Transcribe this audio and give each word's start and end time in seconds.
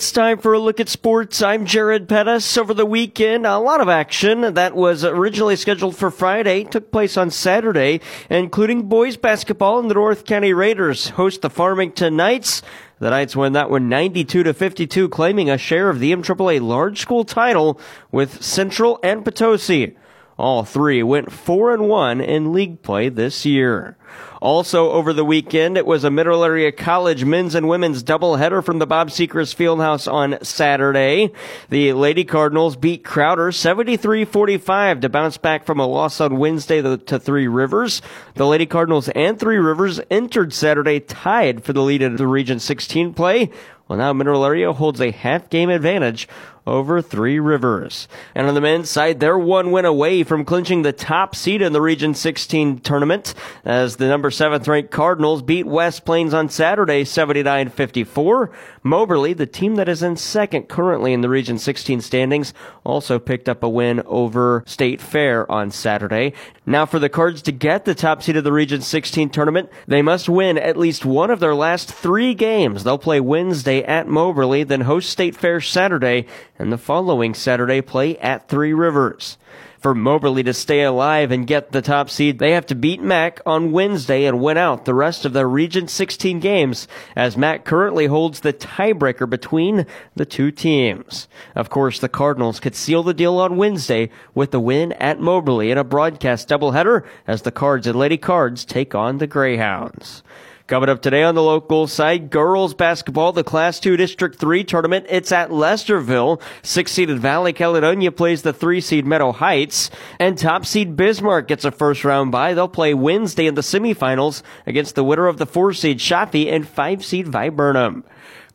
It's 0.00 0.12
time 0.12 0.38
for 0.38 0.54
a 0.54 0.58
look 0.58 0.80
at 0.80 0.88
sports. 0.88 1.42
I'm 1.42 1.66
Jared 1.66 2.08
Pettis. 2.08 2.56
Over 2.56 2.72
the 2.72 2.86
weekend, 2.86 3.44
a 3.44 3.58
lot 3.58 3.82
of 3.82 3.90
action 3.90 4.54
that 4.54 4.74
was 4.74 5.04
originally 5.04 5.56
scheduled 5.56 5.94
for 5.94 6.10
Friday 6.10 6.64
took 6.64 6.90
place 6.90 7.18
on 7.18 7.30
Saturday, 7.30 8.00
including 8.30 8.88
boys 8.88 9.18
basketball 9.18 9.78
and 9.78 9.90
the 9.90 9.94
North 9.94 10.24
County 10.24 10.54
Raiders 10.54 11.10
host 11.10 11.42
the 11.42 11.50
Farmington 11.50 12.16
Knights. 12.16 12.62
The 12.98 13.10
Knights 13.10 13.36
win 13.36 13.52
that 13.52 13.68
one 13.68 13.90
92 13.90 14.42
to 14.42 14.54
52, 14.54 15.10
claiming 15.10 15.50
a 15.50 15.58
share 15.58 15.90
of 15.90 16.00
the 16.00 16.12
MAAA 16.12 16.62
large 16.62 16.98
school 16.98 17.26
title 17.26 17.78
with 18.10 18.42
Central 18.42 18.98
and 19.02 19.22
Potosi. 19.22 19.98
All 20.40 20.64
three 20.64 21.02
went 21.02 21.30
4 21.30 21.74
and 21.74 21.86
1 21.86 22.22
in 22.22 22.54
league 22.54 22.80
play 22.80 23.10
this 23.10 23.44
year. 23.44 23.98
Also 24.40 24.90
over 24.90 25.12
the 25.12 25.24
weekend, 25.24 25.76
it 25.76 25.84
was 25.84 26.02
a 26.02 26.10
Mineral 26.10 26.42
Area 26.42 26.72
College 26.72 27.26
men's 27.26 27.54
and 27.54 27.68
women's 27.68 28.02
doubleheader 28.02 28.64
from 28.64 28.78
the 28.78 28.86
Bob 28.86 29.10
Sechrist 29.10 29.54
Fieldhouse 29.54 30.10
on 30.10 30.42
Saturday. 30.42 31.30
The 31.68 31.92
Lady 31.92 32.24
Cardinals 32.24 32.74
beat 32.74 33.04
Crowder 33.04 33.50
73-45 33.50 35.02
to 35.02 35.10
bounce 35.10 35.36
back 35.36 35.66
from 35.66 35.78
a 35.78 35.86
loss 35.86 36.22
on 36.22 36.38
Wednesday 36.38 36.80
to 36.80 37.18
Three 37.18 37.46
Rivers. 37.46 38.00
The 38.34 38.46
Lady 38.46 38.64
Cardinals 38.64 39.10
and 39.10 39.38
Three 39.38 39.58
Rivers 39.58 40.00
entered 40.10 40.54
Saturday 40.54 41.00
tied 41.00 41.64
for 41.64 41.74
the 41.74 41.82
lead 41.82 42.00
in 42.00 42.16
the 42.16 42.26
Region 42.26 42.60
16 42.60 43.12
play. 43.12 43.50
Well, 43.88 43.98
now 43.98 44.12
Mineral 44.12 44.46
Area 44.46 44.72
holds 44.72 45.00
a 45.00 45.10
half 45.10 45.50
game 45.50 45.68
advantage 45.68 46.28
over 46.70 47.02
Three 47.02 47.40
Rivers. 47.40 48.06
And 48.34 48.46
on 48.46 48.54
the 48.54 48.60
men's 48.60 48.88
side, 48.88 49.18
they're 49.20 49.38
one 49.38 49.72
win 49.72 49.84
away 49.84 50.22
from 50.22 50.44
clinching 50.44 50.82
the 50.82 50.92
top 50.92 51.34
seed 51.34 51.60
in 51.60 51.72
the 51.72 51.80
Region 51.80 52.14
16 52.14 52.78
tournament 52.78 53.34
as 53.64 53.96
the 53.96 54.06
number 54.06 54.30
7th 54.30 54.66
ranked 54.68 54.92
Cardinals 54.92 55.42
beat 55.42 55.66
West 55.66 56.04
Plains 56.04 56.32
on 56.32 56.48
Saturday 56.48 57.02
79-54. 57.02 58.50
Moberly, 58.82 59.32
the 59.34 59.46
team 59.46 59.74
that 59.74 59.88
is 59.88 60.02
in 60.02 60.16
second 60.16 60.68
currently 60.68 61.12
in 61.12 61.20
the 61.20 61.28
Region 61.28 61.58
16 61.58 62.00
standings, 62.00 62.54
also 62.84 63.18
picked 63.18 63.48
up 63.48 63.62
a 63.62 63.68
win 63.68 64.00
over 64.06 64.62
State 64.66 65.00
Fair 65.00 65.50
on 65.50 65.70
Saturday. 65.70 66.32
Now 66.64 66.86
for 66.86 66.98
the 67.00 67.08
Cards 67.08 67.42
to 67.42 67.52
get 67.52 67.84
the 67.84 67.94
top 67.96 68.22
seed 68.22 68.36
of 68.36 68.44
the 68.44 68.52
Region 68.52 68.80
16 68.80 69.30
tournament, 69.30 69.68
they 69.88 70.02
must 70.02 70.28
win 70.28 70.56
at 70.56 70.76
least 70.76 71.04
one 71.04 71.30
of 71.30 71.40
their 71.40 71.54
last 71.54 71.92
three 71.92 72.32
games. 72.32 72.84
They'll 72.84 72.96
play 72.96 73.20
Wednesday 73.20 73.82
at 73.82 74.06
Moberly, 74.06 74.62
then 74.62 74.82
host 74.82 75.10
State 75.10 75.34
Fair 75.34 75.60
Saturday, 75.60 76.26
and 76.60 76.70
the 76.70 76.76
following 76.76 77.32
Saturday 77.32 77.80
play 77.80 78.18
at 78.18 78.46
Three 78.46 78.74
Rivers. 78.74 79.38
For 79.78 79.94
Moberly 79.94 80.42
to 80.42 80.52
stay 80.52 80.82
alive 80.82 81.30
and 81.30 81.46
get 81.46 81.72
the 81.72 81.80
top 81.80 82.10
seed, 82.10 82.38
they 82.38 82.50
have 82.50 82.66
to 82.66 82.74
beat 82.74 83.00
Mac 83.00 83.40
on 83.46 83.72
Wednesday 83.72 84.26
and 84.26 84.42
win 84.42 84.58
out 84.58 84.84
the 84.84 84.92
rest 84.92 85.24
of 85.24 85.32
their 85.32 85.48
Region 85.48 85.88
16 85.88 86.38
games, 86.38 86.86
as 87.16 87.34
Mac 87.34 87.64
currently 87.64 88.04
holds 88.04 88.40
the 88.40 88.52
tiebreaker 88.52 89.28
between 89.28 89.86
the 90.14 90.26
two 90.26 90.50
teams. 90.50 91.28
Of 91.54 91.70
course, 91.70 91.98
the 91.98 92.10
Cardinals 92.10 92.60
could 92.60 92.76
seal 92.76 93.02
the 93.02 93.14
deal 93.14 93.38
on 93.38 93.56
Wednesday 93.56 94.10
with 94.34 94.50
the 94.50 94.60
win 94.60 94.92
at 94.92 95.18
Moberly 95.18 95.70
in 95.70 95.78
a 95.78 95.84
broadcast 95.84 96.46
doubleheader 96.46 97.06
as 97.26 97.40
the 97.40 97.50
Cards 97.50 97.86
and 97.86 97.98
Lady 97.98 98.18
Cards 98.18 98.66
take 98.66 98.94
on 98.94 99.16
the 99.16 99.26
Greyhounds. 99.26 100.22
Coming 100.70 100.88
up 100.88 101.02
today 101.02 101.24
on 101.24 101.34
the 101.34 101.42
local 101.42 101.88
side, 101.88 102.30
girls 102.30 102.74
basketball, 102.74 103.32
the 103.32 103.42
Class 103.42 103.80
2 103.80 103.96
District 103.96 104.38
3 104.38 104.62
tournament. 104.62 105.04
It's 105.08 105.32
at 105.32 105.50
Lesterville. 105.50 106.40
Six 106.62 106.92
seeded 106.92 107.18
Valley 107.18 107.52
Caledonia 107.52 108.12
plays 108.12 108.42
the 108.42 108.52
three 108.52 108.80
seed 108.80 109.04
Meadow 109.04 109.32
Heights. 109.32 109.90
And 110.20 110.38
top 110.38 110.64
seed 110.64 110.94
Bismarck 110.94 111.48
gets 111.48 111.64
a 111.64 111.72
first 111.72 112.04
round 112.04 112.30
bye. 112.30 112.54
They'll 112.54 112.68
play 112.68 112.94
Wednesday 112.94 113.48
in 113.48 113.56
the 113.56 113.62
semifinals 113.62 114.44
against 114.64 114.94
the 114.94 115.02
winner 115.02 115.26
of 115.26 115.38
the 115.38 115.46
four 115.46 115.72
seed 115.72 115.98
Chaffee 115.98 116.48
and 116.48 116.68
five 116.68 117.04
seed 117.04 117.26
Viburnum. 117.26 118.04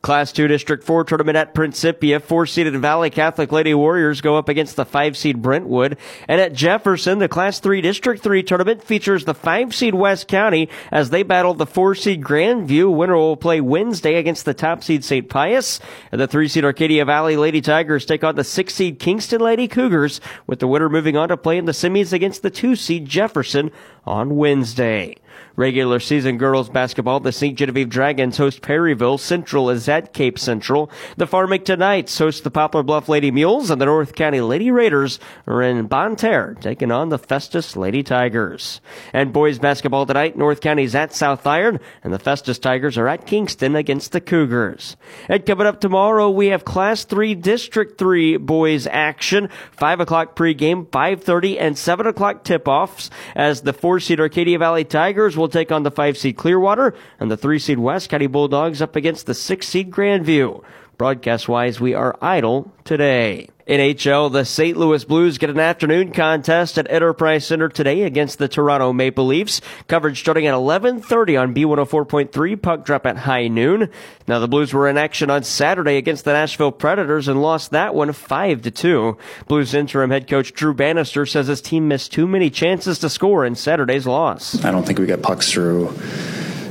Class 0.06 0.30
2 0.30 0.46
District 0.46 0.84
4 0.84 1.02
tournament 1.02 1.36
at 1.36 1.52
Principia. 1.52 2.20
Four-seeded 2.20 2.76
Valley 2.76 3.10
Catholic 3.10 3.50
Lady 3.50 3.74
Warriors 3.74 4.20
go 4.20 4.36
up 4.36 4.48
against 4.48 4.76
the 4.76 4.84
five-seed 4.84 5.42
Brentwood. 5.42 5.98
And 6.28 6.40
at 6.40 6.52
Jefferson, 6.52 7.18
the 7.18 7.26
Class 7.26 7.58
3 7.58 7.80
District 7.80 8.22
3 8.22 8.44
tournament 8.44 8.84
features 8.84 9.24
the 9.24 9.34
five-seed 9.34 9.96
West 9.96 10.28
County 10.28 10.68
as 10.92 11.10
they 11.10 11.24
battle 11.24 11.54
the 11.54 11.66
four-seed 11.66 12.22
Grandview. 12.22 12.94
Winner 12.94 13.16
will 13.16 13.36
play 13.36 13.60
Wednesday 13.60 14.14
against 14.14 14.44
the 14.44 14.54
top-seed 14.54 15.02
St. 15.02 15.28
Pius. 15.28 15.80
And 16.12 16.20
the 16.20 16.28
three-seed 16.28 16.64
Arcadia 16.64 17.04
Valley 17.04 17.36
Lady 17.36 17.60
Tigers 17.60 18.06
take 18.06 18.22
on 18.22 18.36
the 18.36 18.44
six-seed 18.44 19.00
Kingston 19.00 19.40
Lady 19.40 19.66
Cougars, 19.66 20.20
with 20.46 20.60
the 20.60 20.68
winner 20.68 20.88
moving 20.88 21.16
on 21.16 21.30
to 21.30 21.36
play 21.36 21.58
in 21.58 21.64
the 21.64 21.72
semis 21.72 22.12
against 22.12 22.42
the 22.42 22.50
two-seed 22.50 23.06
Jefferson 23.06 23.72
on 24.04 24.36
Wednesday. 24.36 25.16
Regular 25.56 26.00
season 26.00 26.36
girls 26.36 26.68
basketball, 26.68 27.20
the 27.20 27.32
St. 27.32 27.56
Genevieve 27.56 27.88
Dragons 27.88 28.36
host 28.36 28.60
Perryville. 28.60 29.18
Central 29.18 29.70
is 29.70 29.88
at 29.88 30.12
Cape 30.12 30.38
Central. 30.38 30.90
The 31.16 31.26
Farmington 31.26 31.78
Knights 31.78 32.18
host 32.18 32.44
the 32.44 32.50
Poplar 32.50 32.82
Bluff 32.82 33.08
Lady 33.08 33.30
Mules, 33.30 33.70
and 33.70 33.80
the 33.80 33.86
North 33.86 34.14
County 34.14 34.42
Lady 34.42 34.70
Raiders 34.70 35.18
are 35.46 35.62
in 35.62 35.86
Bonne 35.86 36.16
Terre, 36.16 36.54
taking 36.60 36.92
on 36.92 37.08
the 37.08 37.18
Festus 37.18 37.74
Lady 37.74 38.02
Tigers. 38.02 38.82
And 39.14 39.32
boys 39.32 39.58
basketball 39.58 40.04
tonight, 40.04 40.36
North 40.36 40.60
County's 40.60 40.94
at 40.94 41.14
South 41.14 41.46
Iron, 41.46 41.80
and 42.04 42.12
the 42.12 42.18
Festus 42.18 42.58
Tigers 42.58 42.98
are 42.98 43.08
at 43.08 43.26
Kingston 43.26 43.74
against 43.74 44.12
the 44.12 44.20
Cougars. 44.20 44.96
And 45.26 45.46
coming 45.46 45.66
up 45.66 45.80
tomorrow, 45.80 46.28
we 46.30 46.48
have 46.48 46.64
Class 46.66 47.04
3 47.04 47.34
District 47.34 47.98
3 47.98 48.36
boys 48.36 48.86
action. 48.86 49.48
5 49.72 50.00
o'clock 50.00 50.36
pregame, 50.36 50.86
5.30 50.86 51.56
and 51.58 51.78
7 51.78 52.06
o'clock 52.06 52.44
tip-offs 52.44 53.08
as 53.34 53.62
the 53.62 53.72
4-seed 53.72 54.20
Arcadia 54.20 54.58
Valley 54.58 54.84
Tigers 54.84 55.25
will 55.34 55.48
take 55.48 55.72
on 55.72 55.82
the 55.82 55.90
five 55.90 56.18
seed 56.18 56.36
Clearwater 56.36 56.94
and 57.18 57.30
the 57.30 57.38
three 57.38 57.58
seed 57.58 57.78
West 57.78 58.10
County 58.10 58.26
Bulldogs 58.26 58.82
up 58.82 58.96
against 58.96 59.24
the 59.24 59.32
six 59.32 59.66
seed 59.66 59.90
Grandview. 59.90 60.62
Broadcast 60.98 61.48
wise, 61.48 61.80
we 61.80 61.94
are 61.94 62.18
idle 62.20 62.70
today. 62.84 63.48
NHL, 63.66 64.30
the 64.30 64.44
St. 64.44 64.76
Louis 64.76 65.04
Blues 65.04 65.38
get 65.38 65.50
an 65.50 65.58
afternoon 65.58 66.12
contest 66.12 66.78
at 66.78 66.88
Enterprise 66.88 67.46
Center 67.46 67.68
today 67.68 68.02
against 68.02 68.38
the 68.38 68.46
Toronto 68.46 68.92
Maple 68.92 69.26
Leafs. 69.26 69.60
Coverage 69.88 70.20
starting 70.20 70.46
at 70.46 70.54
11:30 70.54 71.36
on 71.36 71.52
B104.3. 71.52 72.62
Puck 72.62 72.84
drop 72.84 73.06
at 73.06 73.16
high 73.16 73.48
noon. 73.48 73.90
Now 74.28 74.38
the 74.38 74.46
Blues 74.46 74.72
were 74.72 74.88
in 74.88 74.96
action 74.96 75.30
on 75.30 75.42
Saturday 75.42 75.96
against 75.96 76.24
the 76.24 76.32
Nashville 76.32 76.70
Predators 76.70 77.26
and 77.26 77.42
lost 77.42 77.72
that 77.72 77.92
one 77.92 78.12
5 78.12 78.62
to 78.62 78.70
2. 78.70 79.16
Blues 79.48 79.74
interim 79.74 80.10
head 80.10 80.28
coach 80.28 80.52
Drew 80.52 80.72
Bannister 80.72 81.26
says 81.26 81.48
his 81.48 81.60
team 81.60 81.88
missed 81.88 82.12
too 82.12 82.28
many 82.28 82.50
chances 82.50 83.00
to 83.00 83.08
score 83.08 83.44
in 83.44 83.56
Saturday's 83.56 84.06
loss. 84.06 84.64
I 84.64 84.70
don't 84.70 84.86
think 84.86 85.00
we 85.00 85.06
got 85.06 85.22
pucks 85.22 85.50
through 85.50 85.92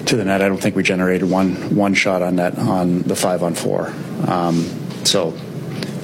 to 0.06 0.16
the 0.16 0.24
net. 0.24 0.42
I 0.42 0.48
don't 0.48 0.62
think 0.62 0.78
we 0.78 0.84
generated 0.84 1.30
one 1.30 1.76
one 1.76 1.94
shot 1.94 2.22
on 2.22 2.38
net 2.38 2.58
on 2.58 3.02
the 3.02 3.18
5 3.18 3.44
on 3.44 3.54
4. 3.54 3.94
Um, 4.28 4.64
so 5.04 5.34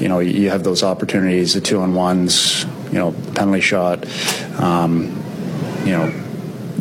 you 0.02 0.08
know, 0.08 0.20
you 0.20 0.50
have 0.50 0.64
those 0.64 0.84
opportunities, 0.84 1.54
the 1.54 1.62
two 1.62 1.80
on 1.80 1.94
ones, 1.94 2.66
you 2.92 3.00
know, 3.00 3.12
penalty 3.36 3.62
shot, 3.62 4.06
um, 4.60 5.24
you 5.86 5.92
know, 5.92 6.10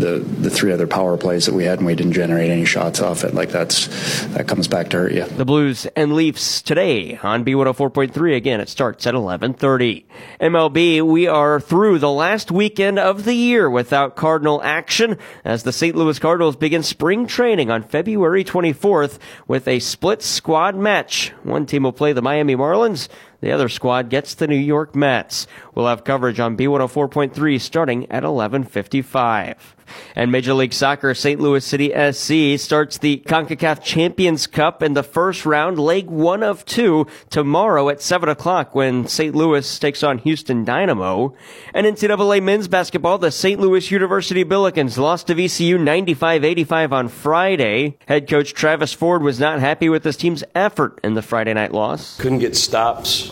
the 0.01 0.19
the 0.19 0.51
three 0.51 0.73
other 0.73 0.87
power 0.87 1.17
plays 1.17 1.47
that 1.47 1.55
we 1.55 1.65
had 1.65 1.79
and 1.79 1.87
we 1.87 1.95
didn't 1.95 2.13
generate 2.13 2.51
any 2.51 2.65
shots 2.65 3.01
off 3.01 3.25
it. 3.25 3.35
Like 3.35 3.51
that's 3.51 3.87
that 4.29 4.49
comes 4.49 4.67
back 4.67 4.91
to 4.91 4.99
hurt 4.99 5.13
you. 5.13 5.25
The 5.25 5.45
Blues 5.45 5.87
and 5.97 6.15
Leafs 6.15 6.63
today 6.63 7.19
on 7.23 7.45
B104.3. 7.45 8.37
Again, 8.37 8.61
it 8.61 8.69
starts 8.69 9.07
at 9.07 9.15
11:30. 9.15 10.05
MLB, 10.41 11.03
we 11.03 11.27
are 11.27 11.61
through 11.61 11.99
the 11.99 12.11
last 12.11 12.51
weekend 12.51 12.99
of 12.99 13.25
the 13.25 13.35
year 13.35 13.71
without 13.71 14.17
Cardinal 14.17 14.63
action 14.63 15.17
as 15.45 15.63
the 15.63 15.73
St. 15.73 15.95
Louis 15.95 16.19
Cardinals 16.19 16.57
begin 16.57 16.83
spring 16.83 17.27
training 17.27 17.71
on 17.71 17.83
February 17.83 18.45
24th 18.45 19.19
with 19.47 19.69
a 19.69 19.79
split 19.79 20.23
squad 20.23 20.75
match. 20.75 21.33
One 21.43 21.67
team 21.67 21.85
will 21.85 21.93
play 21.93 22.13
the 22.13 22.23
Miami 22.23 22.57
Marlins. 22.57 23.09
The 23.41 23.53
other 23.53 23.69
squad 23.69 24.11
gets 24.11 24.35
the 24.35 24.47
New 24.47 24.57
York 24.57 24.95
Mets. 24.95 25.47
We'll 25.75 25.87
have 25.87 26.05
coverage 26.05 26.41
on 26.41 26.57
B104.3 26.57 27.61
starting 27.61 28.05
at 28.05 28.25
1155. 28.25 29.77
And 30.15 30.31
Major 30.31 30.55
League 30.55 30.73
Soccer 30.73 31.15
St. 31.15 31.41
Louis 31.41 31.65
City 31.65 31.91
SC 31.91 32.63
starts 32.63 32.99
the 32.99 33.23
CONCACAF 33.27 33.83
Champions 33.83 34.47
Cup 34.47 34.83
in 34.83 34.95
the 34.95 35.03
first 35.03 35.47
round, 35.47 35.79
leg 35.79 36.07
one 36.07 36.43
of 36.43 36.65
two, 36.65 37.07
tomorrow 37.29 37.89
at 37.89 38.01
7 38.01 38.29
o'clock 38.29 38.75
when 38.75 39.07
St. 39.07 39.35
Louis 39.35 39.79
takes 39.79 40.03
on 40.03 40.19
Houston 40.19 40.65
Dynamo. 40.65 41.35
And 41.75 41.87
NCAA 41.87 42.43
men's 42.43 42.69
basketball, 42.69 43.19
the 43.19 43.31
St. 43.31 43.61
Louis 43.61 43.91
University 43.91 44.45
Billikens 44.45 44.99
lost 44.99 45.27
to 45.29 45.35
VCU 45.35 45.77
95-85 45.79 46.93
on 46.93 47.09
Friday. 47.09 47.99
Head 48.07 48.29
coach 48.29 48.55
Travis 48.55 48.93
Ford 48.93 49.23
was 49.23 49.41
not 49.41 49.61
happy 49.61 49.89
with 49.89 50.05
his 50.05 50.17
team's 50.17 50.45
effort 50.55 51.01
in 51.03 51.15
the 51.15 51.23
Friday 51.23 51.55
night 51.55 51.73
loss. 51.73 52.17
Couldn't 52.19 52.39
get 52.39 52.57
stops. 52.57 53.30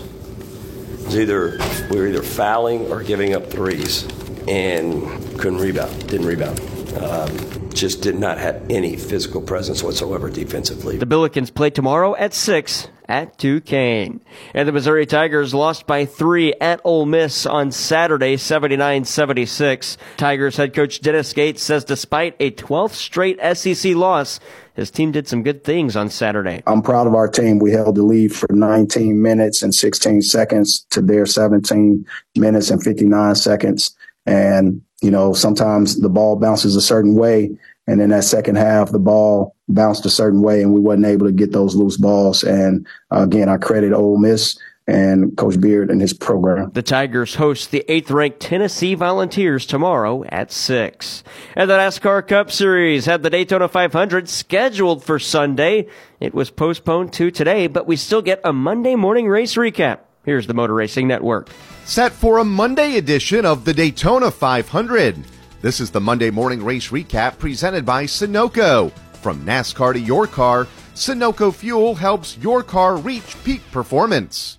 Was 1.09 1.19
either 1.19 1.57
we 1.89 1.97
were 1.97 2.07
either 2.07 2.23
fouling 2.23 2.93
or 2.93 3.03
giving 3.03 3.33
up 3.33 3.47
threes 3.47 4.07
and 4.47 5.03
couldn't 5.39 5.59
rebound, 5.59 6.07
didn't 6.07 6.27
rebound. 6.27 6.61
Um, 6.99 7.58
just 7.79 8.03
did 8.03 8.19
not 8.19 8.39
have 8.39 8.63
any 8.69 8.97
physical 8.97 9.41
presence 9.41 9.83
whatsoever 9.83 10.29
defensively. 10.29 10.99
The 10.99 11.07
Billikens 11.07 11.55
play 11.55 11.71
tomorrow 11.71 12.17
at 12.17 12.35
6 12.35 12.89
at 13.09 13.39
Duquesne. 13.39 14.21
And 14.53 14.69
the 14.69 14.73
Missouri 14.73 15.07
Tigers 15.07 15.55
lost 15.55 15.87
by 15.87 16.05
three 16.05 16.53
at 16.61 16.81
Ole 16.85 17.07
Miss 17.07 17.47
on 17.47 17.73
Saturday, 17.73 18.37
79-76. 18.37 19.97
Tigers 20.17 20.57
head 20.57 20.75
coach 20.75 21.01
Dennis 21.01 21.33
Gates 21.33 21.63
says 21.63 21.85
despite 21.85 22.37
a 22.39 22.51
12th 22.51 22.91
straight 22.93 23.39
SEC 23.57 23.95
loss, 23.95 24.41
his 24.75 24.91
team 24.91 25.11
did 25.11 25.27
some 25.27 25.43
good 25.43 25.65
things 25.65 25.97
on 25.97 26.11
Saturday. 26.11 26.63
I'm 26.67 26.83
proud 26.83 27.07
of 27.07 27.15
our 27.15 27.29
team. 27.29 27.59
We 27.59 27.73
held 27.73 27.97
the 27.97 28.03
lead 28.03 28.35
for 28.35 28.49
19 28.51 29.21
minutes 29.21 29.63
and 29.63 29.75
16 29.75 30.23
seconds 30.23 30.87
to 30.91 31.01
their 31.01 31.27
17 31.27 32.07
minutes 32.37 32.71
and 32.71 32.83
59 32.83 33.35
seconds. 33.35 33.97
And, 34.29 34.83
you 35.03 35.11
know, 35.11 35.33
sometimes 35.33 36.01
the 36.01 36.09
ball 36.09 36.37
bounces 36.37 36.77
a 36.77 36.81
certain 36.81 37.15
way. 37.15 37.57
And 37.87 38.01
in 38.01 38.11
that 38.11 38.25
second 38.25 38.57
half, 38.57 38.91
the 38.91 38.99
ball 38.99 39.57
bounced 39.69 40.05
a 40.07 40.11
certain 40.11 40.43
way 40.43 40.63
and 40.63 40.75
we 40.75 40.81
wasn't 40.81 41.07
able 41.07 41.27
to 41.27 41.33
get 41.33 41.53
those 41.53 41.75
loose 41.75 41.97
balls. 41.97 42.45
And 42.45 42.87
uh, 43.11 43.23
again, 43.23 43.49
I 43.49 43.57
credit 43.57 43.93
Ole 43.93 44.19
Miss 44.19 44.59
and 44.89 45.37
Coach 45.37 45.61
Beard 45.61 45.91
and 45.91 46.01
his 46.01 46.15
program. 46.15 46.71
The 46.73 46.83
Tigers 46.83 47.35
host 47.35 47.71
the 47.71 47.85
eighth 47.89 48.11
ranked 48.11 48.41
Tennessee 48.41 48.95
Volunteers 48.95 49.67
tomorrow 49.67 50.25
at 50.25 50.51
6. 50.51 51.23
And 51.55 51.69
the 51.69 51.75
NASCAR 51.77 52.27
Cup 52.27 52.51
Series 52.51 53.05
had 53.05 53.23
the 53.23 53.31
Daytona 53.31 53.69
500 53.69 54.29
scheduled 54.31 55.05
for 55.05 55.19
Sunday. 55.19 55.89
It 56.21 56.35
was 56.35 56.51
postponed 56.51 57.13
to 57.15 57.31
today, 57.31 57.67
but 57.67 57.87
we 57.87 57.97
still 57.97 58.23
get 58.23 58.41
a 58.45 58.53
Monday 58.53 58.97
morning 58.97 59.29
race 59.29 59.57
recap. 59.57 60.01
Here's 60.25 60.47
the 60.47 60.55
Motor 60.55 60.75
Racing 60.75 61.07
Network. 61.07 61.51
Set 61.89 62.13
for 62.13 62.37
a 62.37 62.45
Monday 62.45 62.99
edition 62.99 63.47
of 63.47 63.65
the 63.65 63.73
Daytona 63.73 64.31
500. 64.31 65.25
This 65.63 65.81
is 65.81 65.91
the 65.91 65.99
Monday 65.99 66.31
morning 66.31 66.63
race 66.63 66.89
recap 66.89 67.39
presented 67.39 67.87
by 67.87 68.05
Sunoco. 68.05 68.93
From 69.23 69.43
NASCAR 69.47 69.95
to 69.95 69.99
your 69.99 70.27
car, 70.27 70.67
Sunoco 70.95 71.53
Fuel 71.53 71.95
helps 71.95 72.37
your 72.37 72.63
car 72.63 72.99
reach 72.99 73.43
peak 73.43 73.63
performance. 73.73 74.59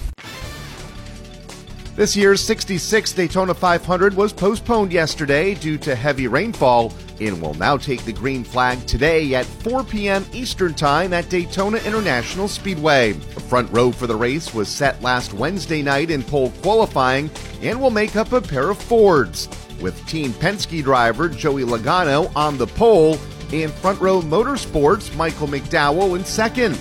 This 2.01 2.15
year's 2.15 2.41
66th 2.41 3.15
Daytona 3.15 3.53
500 3.53 4.15
was 4.15 4.33
postponed 4.33 4.91
yesterday 4.91 5.53
due 5.53 5.77
to 5.77 5.93
heavy 5.93 6.25
rainfall 6.25 6.91
and 7.19 7.39
will 7.39 7.53
now 7.53 7.77
take 7.77 8.03
the 8.05 8.11
green 8.11 8.43
flag 8.43 8.83
today 8.87 9.35
at 9.35 9.45
4 9.45 9.83
p.m. 9.83 10.25
Eastern 10.33 10.73
Time 10.73 11.13
at 11.13 11.29
Daytona 11.29 11.77
International 11.85 12.47
Speedway. 12.47 13.11
The 13.11 13.39
front 13.39 13.71
row 13.71 13.91
for 13.91 14.07
the 14.07 14.15
race 14.15 14.51
was 14.51 14.67
set 14.67 14.99
last 15.03 15.31
Wednesday 15.33 15.83
night 15.83 16.09
in 16.09 16.23
pole 16.23 16.49
qualifying 16.63 17.29
and 17.61 17.79
will 17.79 17.91
make 17.91 18.15
up 18.15 18.31
a 18.31 18.41
pair 18.41 18.71
of 18.71 18.81
Fords, 18.81 19.47
with 19.79 20.03
Team 20.07 20.31
Penske 20.31 20.81
driver 20.81 21.29
Joey 21.29 21.65
Logano 21.65 22.35
on 22.35 22.57
the 22.57 22.65
pole 22.65 23.19
and 23.53 23.71
front 23.71 24.01
row 24.01 24.21
motorsports 24.21 25.15
Michael 25.15 25.49
McDowell 25.49 26.17
in 26.17 26.25
second. 26.25 26.73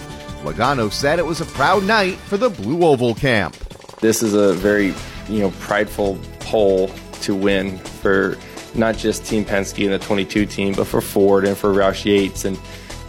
Logano 0.44 0.90
said 0.90 1.18
it 1.18 1.26
was 1.26 1.42
a 1.42 1.44
proud 1.44 1.84
night 1.84 2.14
for 2.14 2.38
the 2.38 2.48
Blue 2.48 2.86
Oval 2.86 3.14
camp. 3.14 3.54
This 4.00 4.22
is 4.22 4.32
a 4.32 4.54
very 4.54 4.94
you 5.30 5.40
know, 5.40 5.50
prideful 5.60 6.18
pole 6.40 6.90
to 7.22 7.34
win 7.34 7.78
for 7.78 8.36
not 8.74 8.96
just 8.96 9.24
Team 9.24 9.44
Penske 9.44 9.84
and 9.84 9.92
the 9.92 9.98
22 9.98 10.46
team, 10.46 10.74
but 10.74 10.86
for 10.86 11.00
Ford 11.00 11.44
and 11.44 11.56
for 11.56 11.72
Roush 11.72 12.04
Yates. 12.04 12.44
And, 12.44 12.58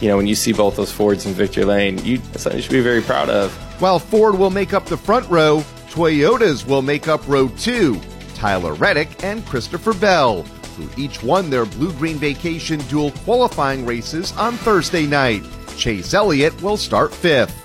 you 0.00 0.08
know, 0.08 0.16
when 0.16 0.26
you 0.26 0.34
see 0.34 0.52
both 0.52 0.76
those 0.76 0.92
Fords 0.92 1.26
in 1.26 1.32
victory 1.32 1.64
lane, 1.64 2.04
you, 2.04 2.18
something 2.36 2.56
you 2.56 2.62
should 2.62 2.72
be 2.72 2.80
very 2.80 3.02
proud 3.02 3.28
of. 3.28 3.52
While 3.80 3.98
Ford 3.98 4.38
will 4.38 4.50
make 4.50 4.72
up 4.72 4.86
the 4.86 4.96
front 4.96 5.28
row, 5.28 5.64
Toyotas 5.90 6.66
will 6.66 6.82
make 6.82 7.08
up 7.08 7.26
row 7.28 7.48
two. 7.48 8.00
Tyler 8.34 8.74
Reddick 8.74 9.22
and 9.22 9.44
Christopher 9.46 9.92
Bell, 9.92 10.42
who 10.76 10.88
each 10.96 11.22
won 11.22 11.50
their 11.50 11.64
Blue 11.64 11.92
Green 11.92 12.16
Vacation 12.16 12.80
Duel 12.88 13.12
qualifying 13.24 13.86
races 13.86 14.32
on 14.36 14.54
Thursday 14.54 15.06
night. 15.06 15.44
Chase 15.76 16.14
Elliott 16.14 16.60
will 16.62 16.76
start 16.76 17.14
fifth. 17.14 17.61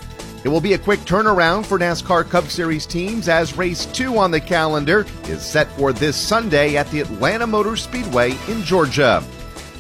It 0.48 0.50
will 0.50 0.62
be 0.62 0.76
a 0.76 0.80
quick 0.80 1.02
turnaround 1.02 1.66
for 1.66 1.78
NASCAR 1.78 2.30
Cup 2.30 2.46
Series 2.46 2.86
teams 2.86 3.28
as 3.28 3.58
race 3.58 3.86
two 3.88 4.18
on 4.18 4.32
the 4.32 4.40
calendar 4.40 5.06
is 5.24 5.42
set 5.42 5.70
for 5.74 5.92
this 5.92 6.16
Sunday 6.16 6.78
at 6.78 6.90
the 6.90 7.02
Atlanta 7.02 7.46
Motor 7.46 7.76
Speedway 7.76 8.32
in 8.48 8.64
Georgia. 8.64 9.22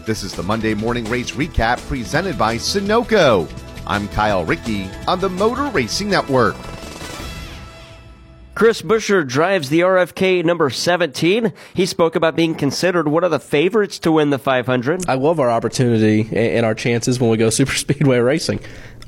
This 0.05 0.23
is 0.23 0.33
the 0.33 0.43
Monday 0.43 0.73
Morning 0.73 1.05
Race 1.05 1.31
Recap 1.31 1.77
presented 1.87 2.37
by 2.37 2.57
Sunoco. 2.57 3.49
I'm 3.87 4.09
Kyle 4.09 4.43
Rickey 4.43 4.89
on 5.07 5.21
the 5.21 5.29
Motor 5.29 5.67
Racing 5.67 6.09
Network. 6.09 6.57
Chris 8.57 8.81
Buescher 8.81 9.24
drives 9.24 9.69
the 9.69 9.81
RFK 9.81 10.44
number 10.44 10.71
17. 10.71 11.54
He 11.75 11.86
spoke 11.86 12.15
about 12.15 12.36
being 12.36 12.56
considered 12.56 13.07
one 13.07 13.24
of 13.24 13.30
the 13.30 13.39
favorites 13.39 14.00
to 14.00 14.12
win 14.12 14.31
the 14.31 14.39
500. 14.39 15.07
I 15.07 15.13
love 15.13 15.39
our 15.39 15.51
opportunity 15.51 16.27
and 16.36 16.65
our 16.65 16.74
chances 16.74 17.19
when 17.19 17.30
we 17.30 17.38
go 17.38 17.50
super 17.51 17.75
speedway 17.75 18.18
racing. 18.18 18.59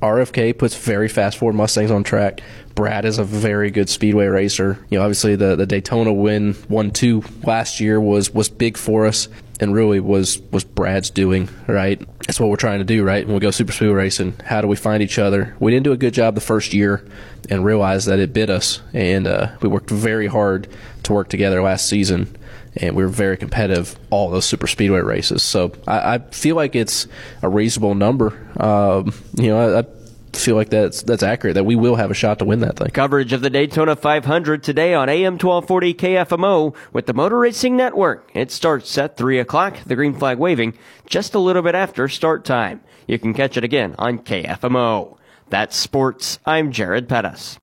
RFK 0.03 0.55
puts 0.55 0.75
very 0.75 1.07
fast 1.07 1.39
Ford 1.39 1.55
Mustangs 1.55 1.89
on 1.89 2.03
track. 2.03 2.41
Brad 2.75 3.05
is 3.05 3.17
a 3.17 3.23
very 3.23 3.71
good 3.71 3.89
speedway 3.89 4.27
racer. 4.27 4.77
You 4.91 4.99
know, 4.99 5.03
obviously 5.03 5.35
the, 5.35 5.55
the 5.55 5.65
Daytona 5.65 6.13
win 6.13 6.53
one 6.67 6.91
two 6.91 7.23
last 7.41 7.79
year 7.79 7.99
was 7.99 8.31
was 8.31 8.49
big 8.49 8.77
for 8.77 9.07
us 9.07 9.29
and 9.59 9.73
really 9.73 9.99
was 9.99 10.39
was 10.51 10.63
Brad's 10.63 11.09
doing, 11.09 11.49
right? 11.67 11.99
That's 12.29 12.39
what 12.39 12.51
we're 12.51 12.57
trying 12.57 12.77
to 12.77 12.85
do, 12.85 13.03
right? 13.03 13.25
When 13.25 13.33
we 13.33 13.39
go 13.39 13.49
super 13.49 13.71
speedway 13.71 13.95
racing, 13.95 14.35
how 14.45 14.61
do 14.61 14.67
we 14.67 14.75
find 14.75 15.01
each 15.01 15.17
other? 15.17 15.55
We 15.59 15.71
didn't 15.71 15.85
do 15.85 15.93
a 15.93 15.97
good 15.97 16.13
job 16.13 16.35
the 16.35 16.41
first 16.41 16.75
year 16.75 17.03
and 17.49 17.65
realized 17.65 18.07
that 18.07 18.19
it 18.19 18.33
bit 18.33 18.51
us, 18.51 18.83
and 18.93 19.25
uh, 19.25 19.57
we 19.61 19.67
worked 19.67 19.89
very 19.89 20.27
hard 20.27 20.67
to 21.01 21.13
work 21.13 21.29
together 21.29 21.59
last 21.63 21.89
season 21.89 22.37
and 22.75 22.95
we 22.95 23.01
were 23.01 23.09
very 23.09 23.35
competitive 23.35 23.97
all 24.11 24.29
those 24.29 24.45
super 24.45 24.67
speedway 24.67 24.99
races. 24.99 25.41
So 25.41 25.71
I, 25.87 26.13
I 26.13 26.17
feel 26.19 26.55
like 26.55 26.75
it's 26.75 27.07
a 27.41 27.49
reasonable 27.49 27.95
number. 27.95 28.37
Um, 28.57 29.11
you 29.33 29.47
know, 29.47 29.57
I, 29.59 29.79
I 29.79 29.85
feel 30.33 30.55
like 30.55 30.69
that's 30.69 31.03
that's 31.03 31.23
accurate. 31.23 31.55
That 31.55 31.63
we 31.65 31.75
will 31.75 31.95
have 31.95 32.11
a 32.11 32.13
shot 32.13 32.39
to 32.39 32.45
win 32.45 32.59
that 32.59 32.77
thing. 32.77 32.89
Coverage 32.89 33.33
of 33.33 33.41
the 33.41 33.49
Daytona 33.49 33.95
500 33.95 34.63
today 34.63 34.93
on 34.93 35.09
AM 35.09 35.33
1240 35.33 35.93
KFMO 35.93 36.75
with 36.93 37.05
the 37.05 37.13
Motor 37.13 37.39
Racing 37.39 37.75
Network. 37.75 38.29
It 38.33 38.51
starts 38.51 38.97
at 38.97 39.17
three 39.17 39.39
o'clock. 39.39 39.77
The 39.85 39.95
green 39.95 40.13
flag 40.13 40.37
waving 40.37 40.77
just 41.05 41.33
a 41.33 41.39
little 41.39 41.61
bit 41.61 41.75
after 41.75 42.07
start 42.07 42.45
time. 42.45 42.81
You 43.07 43.17
can 43.17 43.33
catch 43.33 43.57
it 43.57 43.63
again 43.63 43.95
on 43.97 44.19
KFMO. 44.19 45.17
That's 45.49 45.75
sports. 45.75 46.37
I'm 46.45 46.71
Jared 46.71 47.09
Pettis. 47.09 47.57